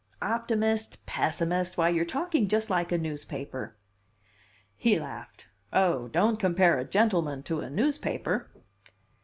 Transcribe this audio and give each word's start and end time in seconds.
"Optimist! 0.23 1.05
Pessimist! 1.05 1.77
Why, 1.77 1.89
you're 1.89 2.05
talking 2.05 2.47
just 2.47 2.71
like 2.71 2.91
a 2.91 2.97
newspaper!" 2.97 3.75
He 4.75 4.97
laughed. 4.99 5.45
"Oh, 5.71 6.07
don't 6.07 6.37
compare 6.39 6.79
a 6.79 6.85
gentleman 6.89 7.43
to 7.43 7.59
a 7.59 7.69
newspaper." 7.69 8.49